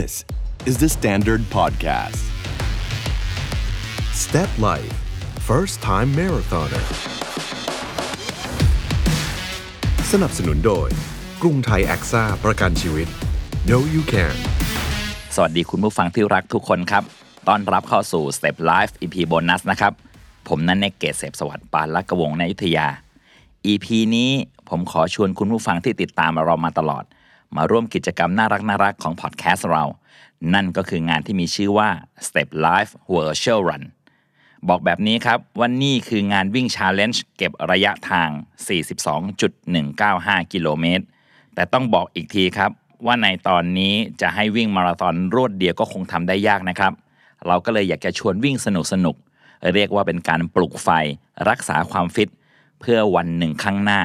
[0.00, 0.24] This
[0.64, 2.22] is the Standard Podcast.
[4.24, 4.94] Step Life
[5.48, 6.84] First Time Marathoner
[10.12, 10.88] สนับสนุนโดย
[11.42, 13.08] กรุงไทยแอคซ่าประกันชีวิต
[13.70, 14.36] No You Can
[15.34, 17.04] สวัสดีคุณผู้ฟังที่รักทุกคนครับ
[17.48, 19.92] ต้อนรับเข้าสู่ Step Life EP Bonus นะครับ
[20.48, 22.86] ผมนันเนกเกษเสพสวัสดิ์ปานลักกวงในอยุธยา
[23.72, 23.86] EP
[24.16, 24.30] นี้
[24.68, 27.04] ผมขอชวนคุณผู้ฟังที่ติดตามเรามาตลอด
[27.56, 29.84] มาร่วมกิจกรรมน่ารักน่ารักของพอดแคสต์เรา
[30.54, 31.88] นั่นก็คืองานที่มีชื่อว่า
[32.26, 33.84] Step Life Virtual Run
[34.68, 38.28] บอกแบบนี้ครับว่านี่คืองานวิ่ง Challenge เก็บระยะทาง
[39.20, 41.04] 42.195 กิโลเมตร
[41.54, 42.70] แต่ต้องบอกอีกทีครับ
[43.06, 46.92] ว่าในตอนนี้จะให้วิ่งมาราธอนรวดเดียวก็คงทำได้ยากนะครับ
[47.46, 50.88] เราก็เลยอยากจะชวนวิ่งสนุกสนุกๆเรียกว่าเป็นการปลุกไฟ
[51.48, 52.28] รักษาความฟิต
[52.80, 54.00] เพื่อวันหนึ่งข้างหน้า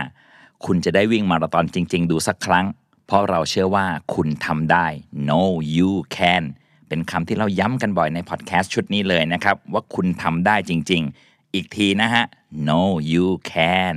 [0.66, 2.66] คุณจะได้วิ่งมาราธอนจริง ๆ ดูสักครั้ง
[3.08, 4.86] เพราะเราเชื่อว่าคุณทำได้
[5.30, 5.42] no
[5.76, 6.44] you can
[6.88, 12.26] เป็นคำที่เราย้ำกันบ่อยในพอดแคสต์ชุดนี้เลยนะครับ ว่าคุณทำได้จริง ๆ อีกทีนะฮะ
[12.68, 13.96] no you can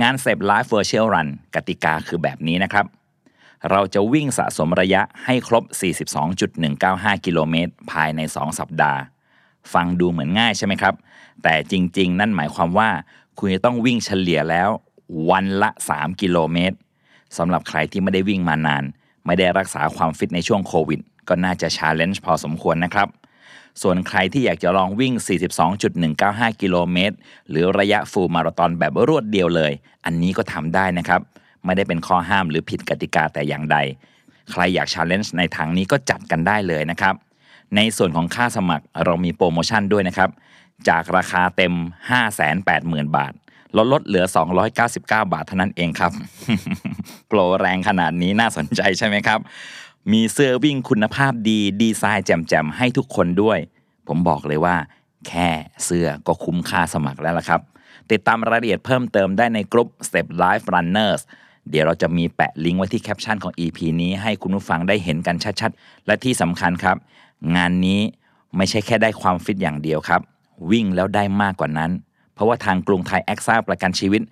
[0.00, 2.86] งานเซฟไลฟ์เวอร์ช a ลรันกติกาคือแบบนี้นะครับ
[3.70, 5.64] เราจะวิ่งสะสมระยะให้ครบ
[6.44, 9.00] 42.195 กิโลเมตรภายใน 2 สัปดาห์
[9.72, 10.94] ฟังดูเหมือนง่ายใช่ไหมครับ
[11.42, 12.90] แต่จริง ๆ นั่นหมายความว่า
[13.38, 14.68] คุณจะต้องวิ่งเฉลี่ยแล้ว
[15.30, 16.76] วันละ 3 กิโลเมตร
[17.38, 18.84] สำหรับใครที่ไม่ได้วิ่งมานาน
[19.26, 23.08] ไม่ได้รักษาความฟิตในช่วงโควิด ก็น่าจะ challenge พอสมควรนะครับ
[23.82, 25.14] ส่วนใครที่อยากจะลองวิ่ง
[25.86, 27.16] 42.195 กิโลเมตร
[27.50, 29.72] หรือระยะ full marathon แบบรวดเดียวเลย
[30.04, 31.20] อันนี้ก็ทำได้นะครับ
[31.64, 33.76] ไม่ได้เป็นข้อห้ามหรือผิดกติกาแต่อย่างใด
[34.50, 37.14] ใครอยาก challenge ในทางนี้ก็จัดกันได้เลยนะครับ
[37.76, 40.30] ในส่วนของค่าสมัครเรามีโปรโมชั่นด้วยนะครับ
[40.88, 41.74] จากราคาเต็ม
[42.44, 43.32] 580,000 บาท
[43.76, 44.24] ลดลดเหลือ
[44.74, 46.12] 299 บาทเท่านั้นเองครับ
[47.28, 49.38] โปรแรงขนาดนี้น่าสนใจใช่ไหมครับ
[50.12, 53.58] มีเสื้อวิ่งคุณภาพดีดีไซน์แจ่มๆ ให้ทุกคนด้วย
[54.08, 54.76] ผมบอกเลยว่า
[55.28, 55.48] แค่
[55.84, 57.60] เสื้อก็คุ้มค่าสมัครแล้วล่ะครับ
[58.10, 61.20] ติดตามรายละเอียดเพิ่มเติมได้ในกลุ่ม Step Life Runners
[61.70, 66.96] เดี๋ยวเราจะมีแปะลิงก์ไว้ที่แคปชั่นของ EP นี้ให้คุณผู้ฟังได้เห็นกันชัดๆ และที่สำคัญครับ
[67.56, 68.00] งานนี้
[68.56, 70.20] ไม่ใช่แค่ได้ความฟิตอย่างเดียวครับ
[70.70, 71.90] วิ่งแล้วได้มากกว่านั้น
[72.36, 74.22] เพราะว่าทางกรุงไทยแอคซ่าประกันชีวิต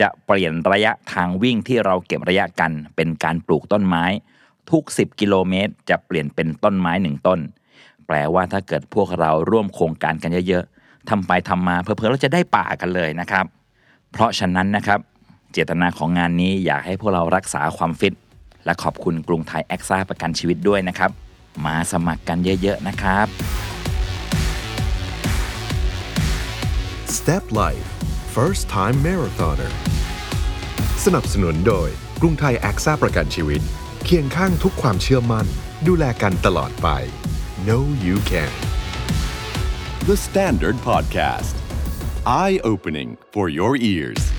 [0.00, 4.04] จะเปลี่ยนระยะทางวิ่งที่เราเก็บระยะกัน เป็นการปลูกต้นไม้
[4.70, 7.40] ทุก 10 กิโลเมตร จะเปลี่ยนเป็นต้นไม้หนึ่งต้น
[8.06, 13.44] แปลว่าถ้าเกิดพวกเราร่วมโครงการกันเยอะๆทำไปทำมาเผลอๆเราจะได้ป่ากันเลยนะครับ
[14.12, 15.00] เพราะฉะนั้นนะครับ
[15.52, 18.14] เจตนาของงานนี้อยากให้พวกเรารักษาความฟิต
[18.64, 21.10] และขอบคุณกรุงไทยแอคซ่าประกันชีวิตด้วยนะครับ
[21.64, 23.53] มาสมัครกันเยอะ ๆ นะครับ
[27.26, 27.88] Step Life
[28.36, 29.72] First Time Marathoner
[31.04, 31.88] สนับสนุนโดย
[32.20, 33.60] กรุงไทยแอคซ่าประกันชีวิต
[34.04, 35.46] เคียงข้างทุกความเชื่อมั่น
[35.86, 36.88] ดูแลกันตลอดไป
[37.68, 38.54] Know You Can
[40.08, 41.54] The Standard Podcast.
[42.42, 44.33] Eye opening for your ears.